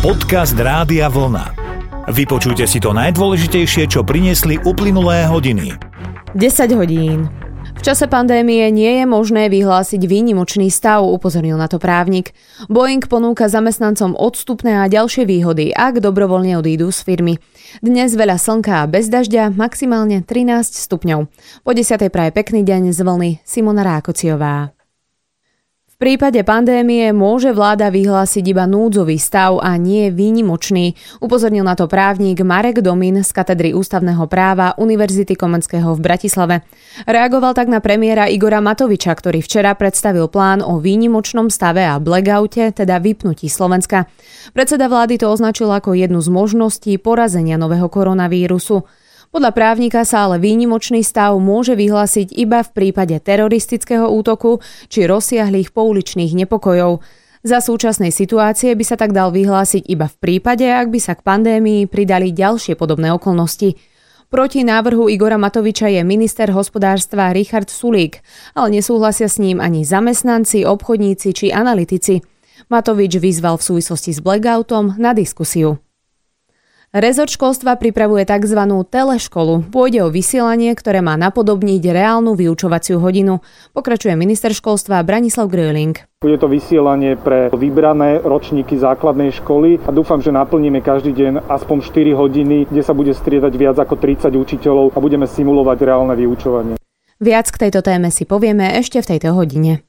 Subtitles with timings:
[0.00, 1.52] Podcast Rádia Vlna.
[2.08, 5.76] Vypočujte si to najdôležitejšie, čo priniesli uplynulé hodiny.
[6.32, 7.28] 10 hodín.
[7.76, 12.32] V čase pandémie nie je možné vyhlásiť výnimočný stav, upozornil na to právnik.
[12.72, 17.36] Boeing ponúka zamestnancom odstupné a ďalšie výhody, ak dobrovoľne odídu z firmy.
[17.84, 21.28] Dnes veľa slnka a bez dažďa, maximálne 13 stupňov.
[21.60, 22.08] Po 10.
[22.08, 24.79] praje pekný deň z vlny Simona Rákociová.
[26.00, 32.40] Prípade pandémie môže vláda vyhlásiť iba núdzový stav a nie výnimočný, upozornil na to právnik
[32.40, 36.64] Marek Domin z katedry ústavného práva Univerzity Komenského v Bratislave.
[37.04, 42.72] Reagoval tak na premiéra Igora Matoviča, ktorý včera predstavil plán o výnimočnom stave a blackoute,
[42.72, 44.08] teda vypnutí Slovenska.
[44.56, 48.88] Predseda vlády to označil ako jednu z možností porazenia nového koronavírusu.
[49.30, 54.58] Podľa právnika sa ale výnimočný stav môže vyhlásiť iba v prípade teroristického útoku
[54.90, 56.98] či rozsiahlých pouličných nepokojov.
[57.46, 61.22] Za súčasnej situácie by sa tak dal vyhlásiť iba v prípade, ak by sa k
[61.22, 63.78] pandémii pridali ďalšie podobné okolnosti.
[64.34, 68.22] Proti návrhu Igora Matoviča je minister hospodárstva Richard Sulík,
[68.58, 72.18] ale nesúhlasia s ním ani zamestnanci, obchodníci či analytici.
[72.66, 75.78] Matovič vyzval v súvislosti s blackoutom na diskusiu.
[76.90, 78.58] Rezort školstva pripravuje tzv.
[78.90, 79.70] teleškolu.
[79.70, 83.46] Pôjde o vysielanie, ktoré má napodobniť reálnu vyučovaciu hodinu.
[83.70, 85.94] Pokračuje minister školstva Branislav Gröling.
[86.18, 91.78] Bude to vysielanie pre vybrané ročníky základnej školy a dúfam, že naplníme každý deň aspoň
[91.78, 96.74] 4 hodiny, kde sa bude striedať viac ako 30 učiteľov a budeme simulovať reálne vyučovanie.
[97.22, 99.86] Viac k tejto téme si povieme ešte v tejto hodine.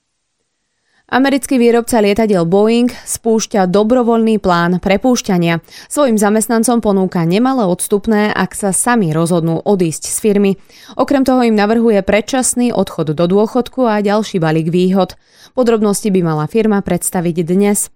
[1.11, 5.59] Americký výrobca lietadiel Boeing spúšťa dobrovoľný plán prepúšťania.
[5.91, 10.51] Svojim zamestnancom ponúka nemalé odstupné, ak sa sami rozhodnú odísť z firmy.
[10.95, 15.19] Okrem toho im navrhuje predčasný odchod do dôchodku a ďalší balík výhod.
[15.51, 17.91] Podrobnosti by mala firma predstaviť dnes.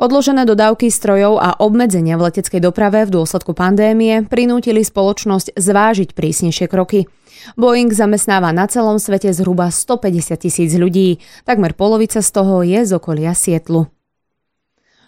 [0.00, 6.72] Odložené dodávky strojov a obmedzenia v leteckej doprave v dôsledku pandémie prinútili spoločnosť zvážiť prísnejšie
[6.72, 7.12] kroky.
[7.54, 12.92] Boeing zamestnáva na celom svete zhruba 150 tisíc ľudí, takmer polovica z toho je z
[12.96, 13.92] okolia Sietlu.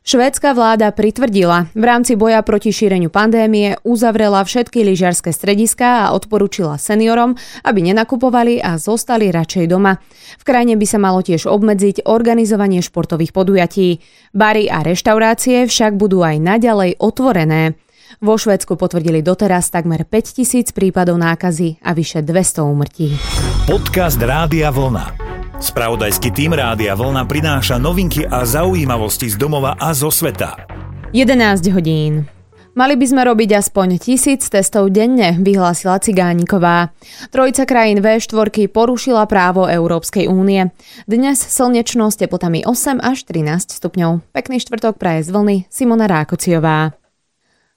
[0.06, 6.78] Švédska vláda pritvrdila, v rámci boja proti šíreniu pandémie uzavrela všetky lyžiarske strediská a odporúčila
[6.78, 7.34] seniorom,
[7.66, 9.98] aby nenakupovali a zostali radšej doma.
[10.38, 13.98] V krajine by sa malo tiež obmedziť organizovanie športových podujatí.
[14.30, 17.74] Bary a reštaurácie však budú aj naďalej otvorené.
[18.26, 23.14] Vo Švédsku potvrdili doteraz takmer 5000 prípadov nákazy a vyše 200 úmrtí.
[23.70, 25.14] Podcast Rádia Vlna.
[25.62, 30.58] Spravodajský tým Rádia Vlna prináša novinky a zaujímavosti z domova a zo sveta.
[31.14, 32.26] 11 hodín.
[32.74, 36.90] Mali by sme robiť aspoň tisíc testov denne, vyhlásila Cigániková.
[37.30, 40.74] Trojica krajín V4 porušila právo Európskej únie.
[41.06, 44.34] Dnes slnečno s teplotami 8 až 13 stupňov.
[44.34, 47.05] Pekný štvrtok praje z vlny Simona Rákociová.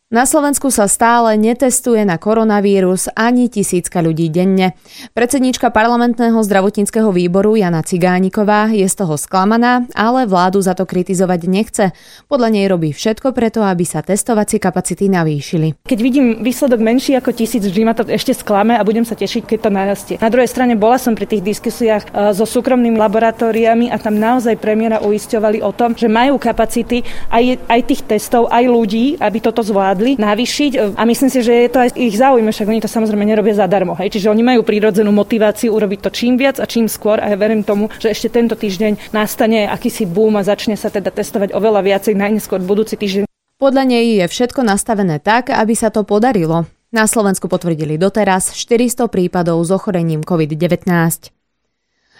[0.09, 4.73] Na Slovensku sa stále netestuje na koronavírus ani tisícka ľudí denne.
[5.13, 11.45] Predsedníčka parlamentného zdravotníckého výboru Jana Cigániková je z toho sklamaná, ale vládu za to kritizovať
[11.45, 11.85] nechce.
[12.25, 15.85] Podľa nej robí všetko preto, aby sa testovacie kapacity navýšili.
[15.85, 19.45] Keď vidím výsledok menší ako tisíc, vždy ma to ešte sklame a budem sa tešiť,
[19.45, 20.15] keď to narastie.
[20.17, 24.57] Na druhej strane bola som pri tých diskusiách e, so súkromnými laboratóriami a tam naozaj
[24.57, 29.61] premiéra uisťovali o tom, že majú kapacity aj, aj tých testov, aj ľudí, aby toto
[29.61, 32.87] zvládli zvládli navýšiť a myslím si, že je to aj ich záujme, však oni to
[32.87, 33.99] samozrejme nerobia zadarmo.
[33.99, 34.15] Hej.
[34.15, 37.67] Čiže oni majú prírodzenú motiváciu urobiť to čím viac a čím skôr a ja verím
[37.67, 42.15] tomu, že ešte tento týždeň nastane akýsi boom a začne sa teda testovať oveľa viacej
[42.15, 43.27] najneskôr budúci týždeň.
[43.59, 46.63] Podľa nej je všetko nastavené tak, aby sa to podarilo.
[46.95, 51.38] Na Slovensku potvrdili doteraz 400 prípadov s ochorením COVID-19.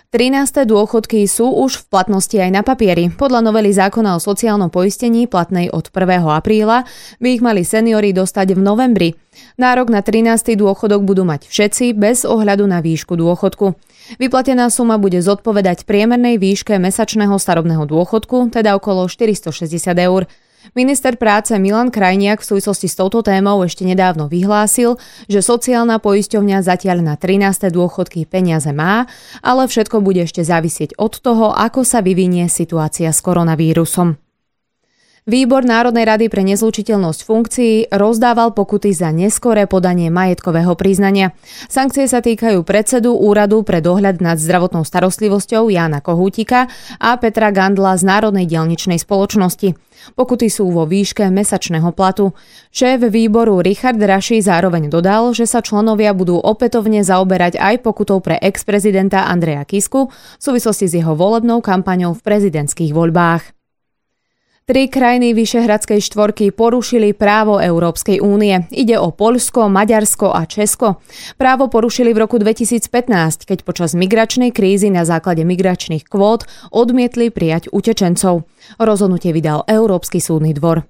[0.10, 0.66] 13.
[0.66, 3.14] dôchodky sú už v platnosti aj na papieri.
[3.14, 6.26] Podľa novely zákona o sociálnom poistení platnej od 1.
[6.26, 6.90] apríla
[7.22, 9.10] by ich mali seniory dostať v novembri.
[9.62, 10.58] Nárok na 13.
[10.58, 13.78] dôchodok budú mať všetci bez ohľadu na výšku dôchodku.
[14.18, 20.26] Vyplatená suma bude zodpovedať priemernej výške mesačného starobného dôchodku, teda okolo 460 eur.
[20.78, 26.62] Minister práce Milan Krajniak v súvislosti s touto témou ešte nedávno vyhlásil, že sociálna poisťovňa
[26.62, 27.74] zatiaľ na 13.
[27.74, 29.10] dôchodky peniaze má,
[29.42, 34.29] ale všetko bude ešte závisieť od toho, ako sa vyvinie situácia s koronavírusom.
[35.28, 41.36] Výbor Národnej rady pre nezlučiteľnosť funkcií rozdával pokuty za neskoré podanie majetkového priznania.
[41.68, 46.72] Sankcie sa týkajú predsedu Úradu pre dohľad nad zdravotnou starostlivosťou Jána Kohútika
[47.04, 49.76] a Petra Gandla z Národnej dielničnej spoločnosti.
[50.16, 52.32] Pokuty sú vo výške mesačného platu.
[52.72, 58.40] Šéf výboru Richard Raši zároveň dodal, že sa členovia budú opätovne zaoberať aj pokutou pre
[58.40, 63.59] ex-prezidenta Andreja Kisku v súvislosti s jeho volebnou kampaňou v prezidentských voľbách.
[64.70, 68.70] Tri krajiny Vyšehradskej štvorky porušili právo Európskej únie.
[68.70, 71.02] Ide o Poľsko, Maďarsko a Česko.
[71.42, 77.74] Právo porušili v roku 2015, keď počas migračnej krízy na základe migračných kvót odmietli prijať
[77.74, 78.46] utečencov.
[78.78, 80.86] Rozhodnutie vydal Európsky súdny dvor.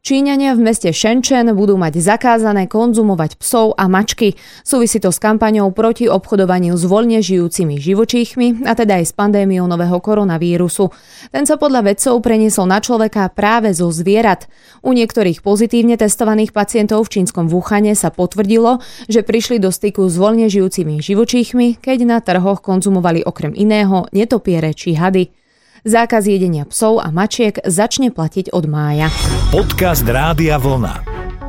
[0.00, 4.32] Číňania v meste Shenzhen budú mať zakázané konzumovať psov a mačky.
[4.64, 9.68] Súvisí to s kampaňou proti obchodovaniu s voľne žijúcimi živočíchmi, a teda aj s pandémiou
[9.68, 10.88] nového koronavírusu.
[11.28, 14.48] Ten sa podľa vedcov preniesol na človeka práve zo zvierat.
[14.80, 20.16] U niektorých pozitívne testovaných pacientov v čínskom Wuhane sa potvrdilo, že prišli do styku s
[20.16, 25.39] voľne žijúcimi živočíchmi, keď na trhoch konzumovali okrem iného netopiere či hady.
[25.80, 29.08] Zákaz jedenia psov a mačiek začne platiť od mája.
[29.48, 31.00] Podcast Rádia Vlna.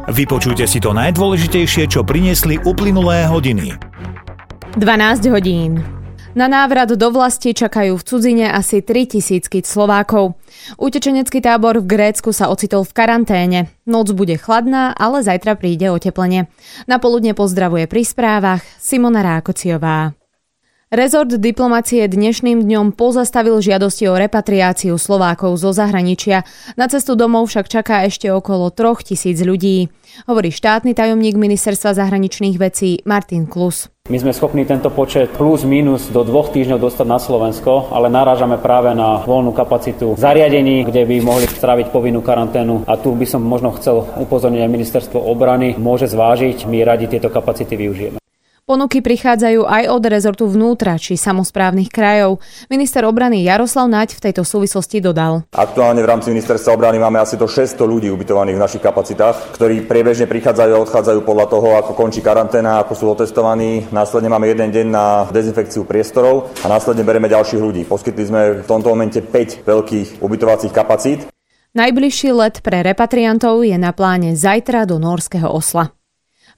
[0.07, 3.75] Vypočujte si to najdôležitejšie, čo priniesli uplynulé hodiny.
[4.79, 5.83] 12 hodín.
[6.31, 10.39] Na návrat do vlasti čakajú v cudzine asi 3000 Slovákov.
[10.79, 13.59] Utečenecký tábor v Grécku sa ocitol v karanténe.
[13.83, 16.47] Noc bude chladná, ale zajtra príde oteplenie.
[16.87, 20.15] Na poludne pozdravuje pri správach Simona Rákociová.
[20.91, 26.43] Rezort diplomacie dnešným dňom pozastavil žiadosti o repatriáciu Slovákov zo zahraničia.
[26.75, 29.87] Na cestu domov však čaká ešte okolo troch tisíc ľudí.
[30.27, 33.87] Hovorí štátny tajomník ministerstva zahraničných vecí Martin Klus.
[34.11, 38.59] My sme schopní tento počet plus minus do dvoch týždňov dostať na Slovensko, ale narážame
[38.59, 42.83] práve na voľnú kapacitu zariadení, kde by mohli stráviť povinnú karanténu.
[42.83, 47.31] A tu by som možno chcel upozorniť aj ministerstvo obrany, môže zvážiť, my radi tieto
[47.31, 48.20] kapacity využijeme.
[48.71, 52.39] Ponuky prichádzajú aj od rezortu vnútra či samozprávnych krajov.
[52.71, 55.43] Minister obrany Jaroslav Naď v tejto súvislosti dodal.
[55.51, 59.83] Aktuálne v rámci ministerstva obrany máme asi do 600 ľudí ubytovaných v našich kapacitách, ktorí
[59.83, 63.91] priebežne prichádzajú a odchádzajú podľa toho, ako končí karanténa, ako sú otestovaní.
[63.91, 67.83] Následne máme jeden deň na dezinfekciu priestorov a následne bereme ďalších ľudí.
[67.83, 71.27] Poskytli sme v tomto momente 5 veľkých ubytovacích kapacít.
[71.75, 75.91] Najbližší let pre repatriantov je na pláne zajtra do Norského Osla.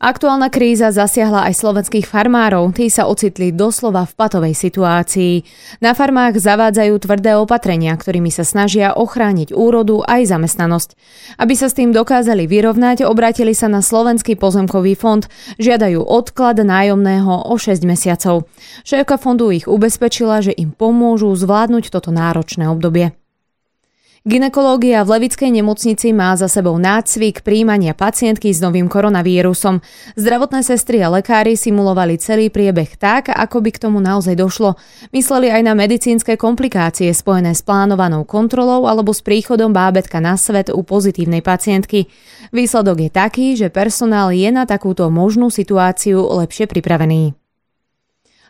[0.04, 5.48] Aktuálna kríza zasiahla aj slovenských farmárov, tí sa ocitli doslova v patovej situácii.
[5.80, 11.00] Na farmách zavádzajú tvrdé opatrenia, ktorými sa snažia ochrániť úrodu aj zamestnanosť.
[11.40, 15.24] Aby sa s tým dokázali vyrovnať, obratili sa na Slovenský pozemkový fond,
[15.56, 18.52] žiadajú odklad nájomného o 6 mesiacov.
[18.84, 23.16] Šéfka fondu ich ubezpečila, že im pomôžu zvládnuť toto náročné obdobie.
[24.24, 29.84] Ginekológia v Levickej nemocnici má za sebou nácvik príjmania pacientky s novým koronavírusom.
[30.16, 34.80] Zdravotné sestry a lekári simulovali celý priebeh tak, ako by k tomu naozaj došlo.
[35.12, 40.72] Mysleli aj na medicínske komplikácie spojené s plánovanou kontrolou alebo s príchodom bábetka na svet
[40.72, 42.08] u pozitívnej pacientky.
[42.56, 47.43] Výsledok je taký, že personál je na takúto možnú situáciu lepšie pripravený.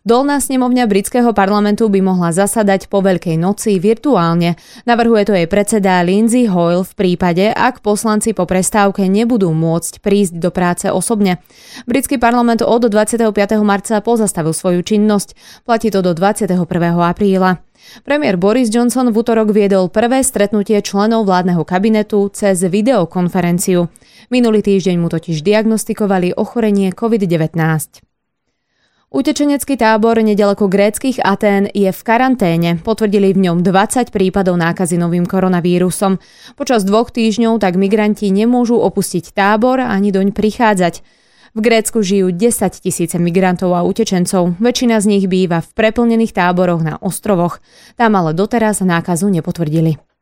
[0.03, 4.59] Dolná snemovňa britského parlamentu by mohla zasadať po Veľkej noci virtuálne.
[4.83, 10.43] Navrhuje to jej predseda Lindsay Hoyle v prípade, ak poslanci po prestávke nebudú môcť prísť
[10.43, 11.39] do práce osobne.
[11.87, 13.31] Britský parlament od 25.
[13.63, 15.63] marca pozastavil svoju činnosť.
[15.63, 16.51] Platí to do 21.
[16.99, 17.63] apríla.
[18.03, 23.87] Premiér Boris Johnson v útorok viedol prvé stretnutie členov vládneho kabinetu cez videokonferenciu.
[24.27, 28.12] Minulý týždeň mu totiž diagnostikovali ochorenie COVID-19.
[29.13, 32.81] Utečenecký tábor nedaleko gréckých Atén je v karanténe.
[32.81, 36.17] Potvrdili v ňom 20 prípadov nákazy novým koronavírusom.
[36.57, 41.05] Počas dvoch týždňov tak migranti nemôžu opustiť tábor ani doň prichádzať.
[41.53, 44.57] V Grécku žijú 10 tisíce migrantov a utečencov.
[44.57, 47.61] Väčšina z nich býva v preplnených táboroch na ostrovoch.
[47.93, 50.12] Tam ale doteraz nákazu nepotvrdili.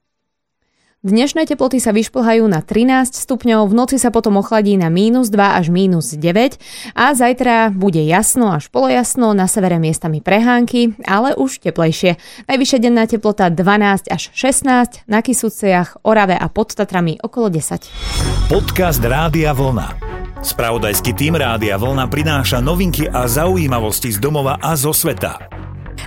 [1.01, 5.57] Dnešné teploty sa vyšplhajú na 13 stupňov, v noci sa potom ochladí na mínus 2
[5.57, 6.61] až mínus 9
[6.93, 12.21] a zajtra bude jasno až polojasno, na severe miestami prehánky, ale už teplejšie.
[12.45, 18.53] Najvyššia denná teplota 12 až 16, na Kisuciach, Orave a pod Tatrami okolo 10.
[18.53, 19.97] Podcast Rádia Vlna.
[20.45, 25.60] Spravodajský tým Rádia Vlna prináša novinky a zaujímavosti z domova a zo sveta.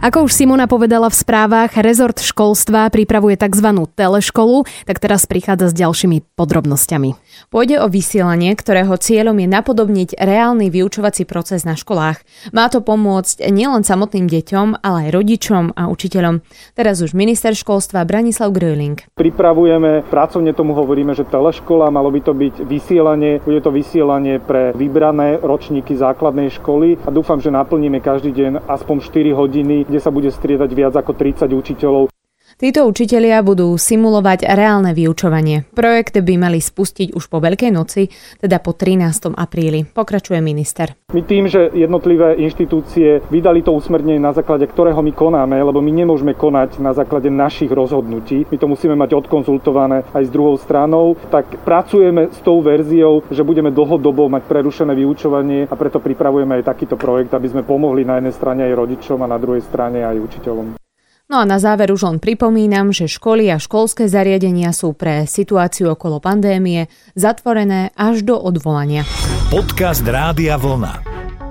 [0.04, 3.88] Ako už Simona povedala v správach, rezort školstva pripravuje tzv.
[3.96, 7.23] teleškolu, tak teraz prichádza s ďalšími podrobnosťami.
[7.48, 12.20] Pôjde o vysielanie, ktorého cieľom je napodobniť reálny vyučovací proces na školách.
[12.50, 16.42] Má to pomôcť nielen samotným deťom, ale aj rodičom a učiteľom.
[16.74, 19.00] Teraz už minister školstva Branislav Gröling.
[19.18, 24.74] Pripravujeme, pracovne tomu hovoríme, že teleškola, malo by to byť vysielanie, bude to vysielanie pre
[24.76, 30.10] vybrané ročníky základnej školy a dúfam, že naplníme každý deň aspoň 4 hodiny kde sa
[30.10, 32.13] bude striedať viac ako 30 učiteľov.
[32.54, 35.66] Títo učitelia budú simulovať reálne vyučovanie.
[35.74, 38.06] Projekt by mali spustiť už po Veľkej noci,
[38.38, 39.34] teda po 13.
[39.34, 39.82] apríli.
[39.82, 40.94] Pokračuje minister.
[41.10, 45.90] My tým, že jednotlivé inštitúcie vydali to usmernenie, na základe ktorého my konáme, lebo my
[45.90, 51.18] nemôžeme konať na základe našich rozhodnutí, my to musíme mať odkonzultované aj s druhou stranou,
[51.34, 56.70] tak pracujeme s tou verziou, že budeme dlhodobo mať prerušené vyučovanie a preto pripravujeme aj
[56.70, 60.22] takýto projekt, aby sme pomohli na jednej strane aj rodičom a na druhej strane aj
[60.22, 60.83] učiteľom.
[61.24, 65.96] No a na záver už len pripomínam, že školy a školské zariadenia sú pre situáciu
[65.96, 69.08] okolo pandémie zatvorené až do odvolania.
[69.48, 71.00] Podcast Rádia Vlna.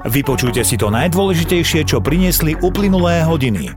[0.05, 3.73] Vypočujte si to najdôležitejšie, čo priniesli uplynulé hodiny.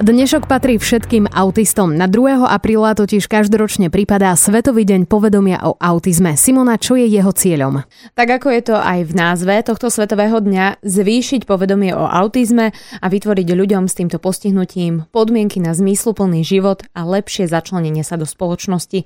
[0.00, 1.92] Dnešok patrí všetkým autistom.
[1.92, 2.48] Na 2.
[2.48, 6.40] apríla totiž každoročne pripadá Svetový deň povedomia o autizme.
[6.40, 7.84] Simona, čo je jeho cieľom?
[8.16, 13.06] Tak ako je to aj v názve tohto Svetového dňa, zvýšiť povedomie o autizme a
[13.12, 19.04] vytvoriť ľuďom s týmto postihnutím podmienky na zmysluplný život a lepšie začlenenie sa do spoločnosti.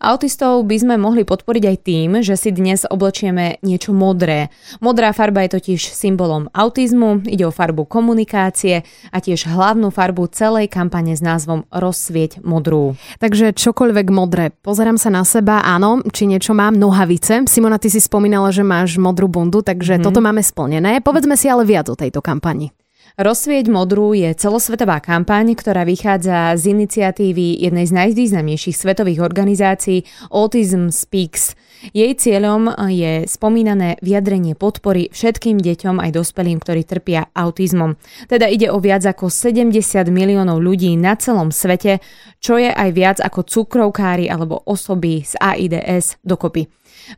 [0.00, 4.48] Autistov by sme mohli podporiť aj tým, že si dnes oblečieme niečo modré.
[4.80, 10.70] Modrá farba je totiž symbolom autizmu, ide o farbu komunikácie a tiež hlavnú farbu celej
[10.70, 12.94] kampane s názvom Rozsvieť modrú.
[13.18, 14.54] Takže čokoľvek modré.
[14.62, 17.44] Pozerám sa na seba, áno, či niečo mám, nohavice.
[17.50, 20.02] Simona, ty si spomínala, že máš modrú bundu, takže mm.
[20.06, 21.02] toto máme splnené.
[21.02, 22.70] Povedzme si ale viac o tejto kampani.
[23.18, 30.94] Rozsvieť modrú je celosvetová kampaň, ktorá vychádza z iniciatívy jednej z najvýznamnejších svetových organizácií Autism
[30.94, 31.58] Speaks.
[31.96, 37.96] Jej cieľom je spomínané vyjadrenie podpory všetkým deťom aj dospelým, ktorí trpia autizmom.
[38.28, 39.80] Teda ide o viac ako 70
[40.12, 42.04] miliónov ľudí na celom svete,
[42.36, 46.68] čo je aj viac ako cukrovkári alebo osoby z AIDS dokopy.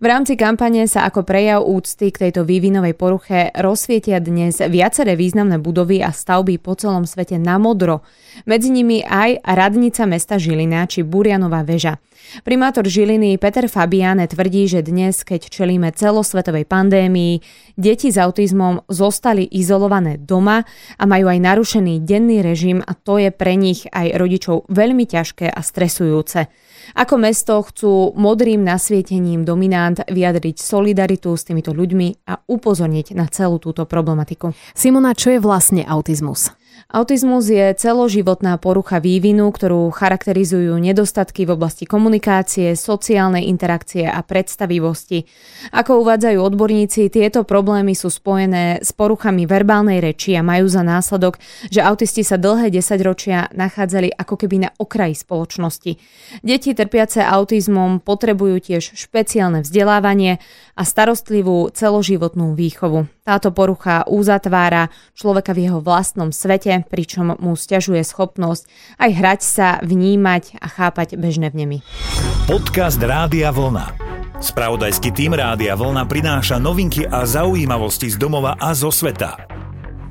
[0.01, 5.59] V rámci kampane sa ako prejav úcty k tejto vývinovej poruche rozsvietia dnes viaceré významné
[5.61, 8.01] budovy a stavby po celom svete na modro.
[8.49, 11.99] Medzi nimi aj radnica mesta Žilina či Burianová väža.
[12.43, 17.41] Primátor Žiliny Peter Fabiane tvrdí, že dnes, keď čelíme celosvetovej pandémii,
[17.77, 20.65] deti s autizmom zostali izolované doma
[20.97, 25.53] a majú aj narušený denný režim a to je pre nich aj rodičov veľmi ťažké
[25.53, 26.49] a stresujúce.
[26.99, 33.63] Ako mesto chcú modrým nasvietením dominant vyjadriť solidaritu s týmito ľuďmi a upozorniť na celú
[33.63, 34.51] túto problematiku.
[34.75, 36.51] Simona, čo je vlastne autizmus?
[36.93, 45.25] Autizmus je celoživotná porucha vývinu, ktorú charakterizujú nedostatky v oblasti komunikácie, sociálnej interakcie a predstavivosti.
[45.73, 51.41] Ako uvádzajú odborníci, tieto problémy sú spojené s poruchami verbálnej reči a majú za následok,
[51.73, 55.97] že autisti sa dlhé desaťročia nachádzali ako keby na okraji spoločnosti.
[56.45, 60.45] Deti trpiace autizmom potrebujú tiež špeciálne vzdelávanie
[60.77, 63.09] a starostlivú celoživotnú výchovu.
[63.23, 68.67] Táto porucha uzatvára človeka v jeho vlastnom svete, pričom mu stiažuje schopnosť
[68.99, 71.87] aj hrať sa, vnímať a chápať bežné vnemy.
[72.51, 73.95] Podcast Rádia Vlna.
[74.43, 79.39] Spravodajský tým Rádia Vlna prináša novinky a zaujímavosti z domova a zo sveta.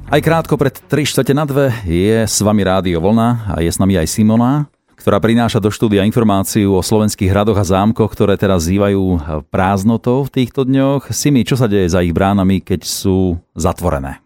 [0.07, 3.75] Aj krátko pred 3 čtvrte na dve je s vami Rádio Vlna a je s
[3.75, 8.69] nami aj Simona ktorá prináša do štúdia informáciu o slovenských hradoch a zámkoch, ktoré teraz
[8.69, 9.17] zývajú
[9.49, 11.09] prázdnotou v týchto dňoch.
[11.09, 14.21] Simi, čo sa deje za ich bránami, keď sú zatvorené?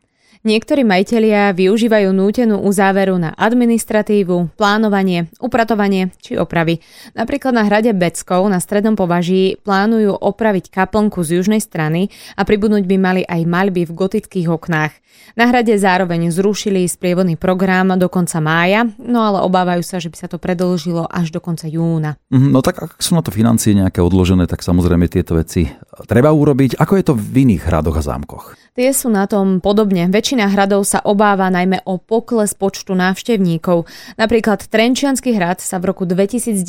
[0.46, 6.86] Niektorí majitelia využívajú nútenú uzáveru na administratívu, plánovanie, upratovanie či opravy.
[7.18, 12.86] Napríklad na hrade Beckov na strednom považí plánujú opraviť kaplnku z južnej strany a pribudnúť
[12.86, 14.94] by mali aj maľby v gotických oknách.
[15.34, 20.18] Na hrade zároveň zrušili sprievodný program do konca mája, no ale obávajú sa, že by
[20.22, 22.22] sa to predlžilo až do konca júna.
[22.30, 25.74] Mhm, no tak ak sú na to financie nejaké odložené, tak samozrejme tieto veci
[26.04, 26.76] treba urobiť.
[26.76, 28.60] Ako je to v iných hradoch a zámkoch?
[28.76, 30.12] Tie sú na tom podobne.
[30.12, 33.88] Väčšina hradov sa obáva najmä o pokles počtu návštevníkov.
[34.20, 36.60] Napríklad Trenčiansky hrad sa v roku 2019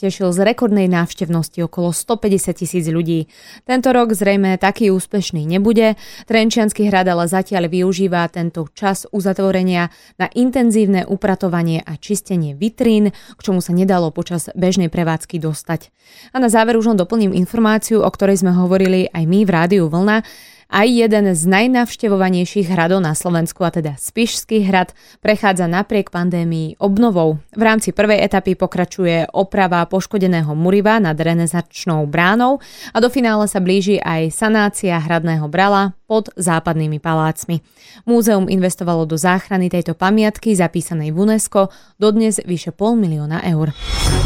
[0.00, 3.28] tešil z rekordnej návštevnosti okolo 150 tisíc ľudí.
[3.68, 6.00] Tento rok zrejme taký úspešný nebude.
[6.24, 13.40] Trenčiansky hrad ale zatiaľ využíva tento čas uzatvorenia na intenzívne upratovanie a čistenie vitrín, k
[13.44, 15.92] čomu sa nedalo počas bežnej prevádzky dostať.
[16.32, 19.84] A na záver už len doplním informáciu, o ktorej sme hovorili aj my v Rádiu
[19.90, 20.22] Vlna.
[20.66, 27.38] Aj jeden z najnavštevovanejších hradov na Slovensku, a teda Spišský hrad, prechádza napriek pandémii obnovou.
[27.54, 32.58] V rámci prvej etapy pokračuje oprava poškodeného muriva nad renesačnou bránou
[32.90, 37.62] a do finále sa blíži aj sanácia hradného brala pod západnými palácmi.
[38.02, 43.70] Múzeum investovalo do záchrany tejto pamiatky zapísanej v UNESCO dodnes vyše pol milióna eur.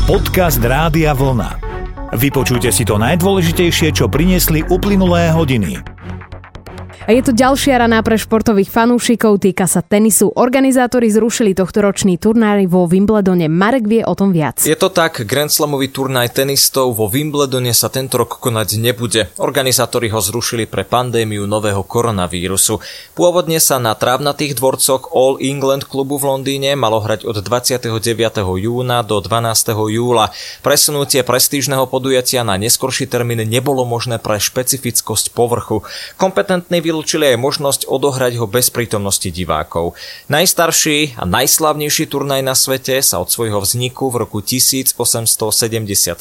[0.09, 1.80] Podcast Rádia Vlna.
[2.11, 5.79] Vypočujte si to najdôležitejšie, čo priniesli uplynulé hodiny.
[7.09, 10.37] A je to ďalšia rana pre športových fanúšikov, týka sa tenisu.
[10.37, 13.49] Organizátori zrušili tohto ročný turnaj vo Wimbledone.
[13.49, 14.61] Marek vie o tom viac.
[14.61, 19.33] Je to tak, Grand Slamový turnaj tenistov vo Wimbledone sa tento rok konať nebude.
[19.41, 22.85] Organizátori ho zrušili pre pandémiu nového koronavírusu.
[23.17, 27.97] Pôvodne sa na trávnatých dvorcoch All England klubu v Londýne malo hrať od 29.
[28.61, 29.73] júna do 12.
[29.89, 30.29] júla.
[30.61, 35.81] Presunutie prestížneho podujatia na neskorší termín nebolo možné pre špecifickosť povrchu.
[36.21, 39.95] Kompetentní vylúčili aj možnosť odohrať ho bez prítomnosti divákov.
[40.27, 46.19] Najstarší a najslavnejší turnaj na svete sa od svojho vzniku v roku 1877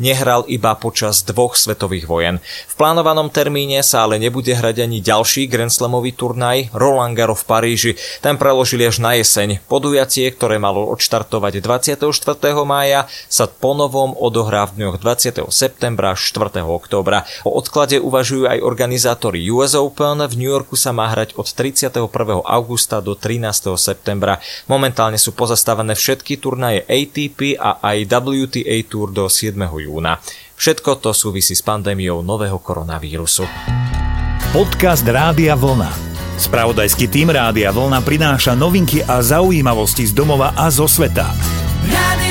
[0.00, 2.40] nehral iba počas dvoch svetových vojen.
[2.40, 7.52] V plánovanom termíne sa ale nebude hrať ani ďalší Grand Slamový turnaj Roland Garros v
[7.52, 7.92] Paríži.
[8.24, 9.60] Ten preložili až na jeseň.
[9.68, 12.08] Podujatie, ktoré malo odštartovať 24.
[12.64, 15.44] mája, sa ponovom odohrá v dňoch 20.
[15.52, 16.64] septembra až 4.
[16.64, 17.28] októbra.
[17.44, 20.22] O odklade uvažujú aj organizátori US Open.
[20.22, 22.06] V New Yorku sa má hrať od 31.
[22.46, 23.74] augusta do 13.
[23.74, 24.38] septembra.
[24.70, 29.58] Momentálne sú pozastavené všetky turnaje ATP a aj WTA Tour do 7.
[29.58, 30.22] júna.
[30.54, 33.42] Všetko to súvisí s pandémiou nového koronavírusu.
[34.54, 35.90] Podcast Rádia Vlna.
[36.38, 41.26] Spravodajský tým Rádia Vlna prináša novinky a zaujímavosti z domova a zo sveta.
[41.90, 42.29] Rádio